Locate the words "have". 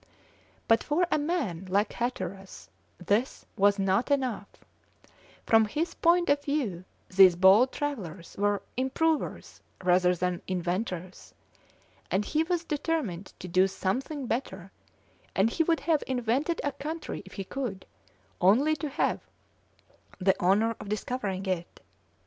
15.81-16.03, 18.89-19.19